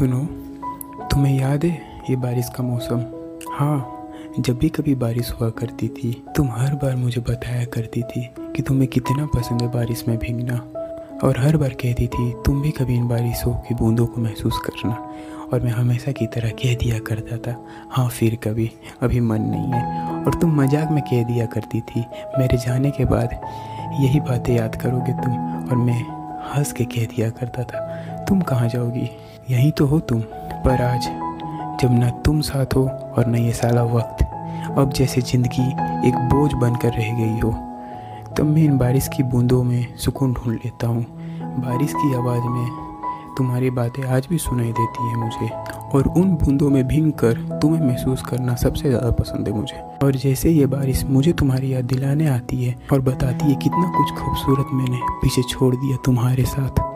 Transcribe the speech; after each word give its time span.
सुनो, 0.00 0.18
तुम्हें 1.06 1.34
याद 1.40 1.64
है 1.64 1.70
ये 2.10 2.14
बारिश 2.16 2.48
का 2.48 2.62
मौसम? 2.64 3.00
हाँ 3.52 4.06
जब 4.38 4.58
भी 4.58 4.68
कभी 4.68 4.94
बारिश 4.94 5.32
हुआ 5.32 5.48
करती 5.50 5.88
थी, 5.88 6.12
तुम 6.36 6.48
हर 6.50 6.74
बार 6.74 6.94
मुझे 6.96 7.20
बताया 7.20 7.64
करती 7.64 8.02
थी 8.02 8.22
कि 8.56 8.62
तुम्हें 8.62 8.86
कितना 8.88 9.26
पसंद 9.26 9.62
है 9.62 9.68
बारिश 9.68 10.04
में 10.08 10.16
भीगना। 10.18 10.54
और 11.24 11.38
हर 11.38 11.56
बार 11.56 11.68
कहती 11.68 12.06
थी, 12.06 12.32
तुम 12.46 12.62
भी 12.62 12.70
कभी 12.70 12.94
इन 12.94 13.08
बारिशों 13.08 13.52
की 13.54 13.74
बूंदों 13.74 14.06
को 14.06 14.20
महसूस 14.20 14.58
करना। 14.58 14.94
और 15.52 15.60
मैं 15.60 15.72
हमेशा 15.72 16.12
की 16.12 16.26
तरह 16.26 16.50
कह 16.62 16.74
दिया 16.74 16.98
करता 16.98 17.36
था 17.36 17.56
हाँ 17.90 18.08
फिर 18.08 18.38
कभी। 18.44 18.70
अभी 19.02 19.20
मन 19.20 19.42
नहीं 19.42 19.72
है। 19.72 20.24
और 20.24 20.34
तुम 20.34 20.60
मज़ाक 20.62 20.90
में 20.90 21.02
कह 21.02 21.24
दिया 21.24 21.46
करती 21.46 21.80
थी, 21.80 22.04
मेरे 22.38 22.58
जाने 22.58 22.90
के 22.90 23.04
बाद 23.04 23.38
यही 24.00 24.20
बातें 24.20 24.54
याद 24.56 24.80
करोगे 24.82 25.12
तुम। 25.12 25.68
और 25.70 25.76
मैं 25.76 26.02
हंस 26.50 26.72
के 26.72 26.84
कह 26.84 27.04
दिया 27.06 27.30
करता 27.30 27.62
था 27.62 27.88
तुम 28.30 28.40
कहाँ 28.40 28.68
जाओगी? 28.68 29.08
यहीं 29.50 29.70
तो 29.70 29.86
हो 29.86 29.98
तुम। 30.00 30.20
पर 30.64 30.82
आज, 30.82 31.04
जब 31.80 31.92
ना 31.92 32.08
तुम 32.24 32.40
साथ 32.40 32.74
हो 32.76 32.82
और 32.86 33.26
न 33.26 33.36
ये 33.36 33.52
साला 33.52 33.82
वक्त, 33.84 34.22
अब 34.78 34.92
जैसे 34.96 35.20
ज़िंदगी 35.20 35.66
एक 36.08 36.14
बोझ 36.30 36.52
बनकर 36.52 36.92
रह 36.92 37.12
गई 37.14 37.38
हो, 37.40 37.50
तब 38.36 38.44
मैं 38.44 38.62
इन 38.62 38.76
बारिश 38.78 39.08
की 39.08 39.22
बूंदों 39.22 39.62
में 39.62 39.96
सुकून 39.96 40.32
ढूंढ 40.32 40.54
लेता 40.54 40.86
हूँ। 40.86 41.02
बारिश 41.60 41.92
की 41.92 42.14
आवाज़ 42.14 42.46
में 42.48 43.34
तुम्हारी 43.38 43.70
बातें 43.70 44.02
आज 44.06 44.26
भी 44.30 44.38
सुनाई 44.38 44.72
देती 44.72 45.08
हैं 45.08 45.16
मुझे, 45.16 45.48
और 45.94 46.08
उन 46.16 46.34
बूंदों 46.34 46.68
में 46.70 46.86
भींग 46.88 47.12
कर 47.12 47.34
तुम्हें 47.62 47.80
महसूस 47.80 48.22
करना 48.22 48.54
सबसे 48.56 48.88
ज़्यादा 48.88 49.10
पसंद 49.10 49.48
है 49.48 49.54
मुझे। 49.54 49.80
और 50.02 50.16
जैसे 50.16 50.50
ये 50.50 50.66
बारिश 50.66 51.04
मुझे 51.06 51.32
तुम्हारी 51.32 51.72
याद 51.74 51.84
दिलाने 51.84 52.28
आती 52.28 52.64
है 52.64 52.76
और 52.92 53.00
बताती 53.00 53.50
है 53.50 53.54
कितना 53.56 53.90
कुछ 53.96 54.16
खूबसूरत 54.18 54.72
मैंने 54.72 55.00
पीछे 55.22 55.42
छोड़ 55.42 55.74
दिया 55.76 55.96
तुम्हारे 56.04 56.44
साथ। 56.44 56.88